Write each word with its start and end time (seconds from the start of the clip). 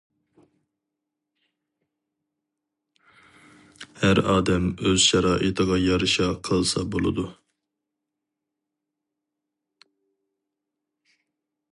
ھەر 4.03 4.21
ئادەم 4.31 4.65
ئۆز 4.79 5.05
شارائىتىغا 5.11 5.79
يارىشا 5.83 6.31
قىلسا 6.49 6.87
بولىدۇ. 6.97 7.27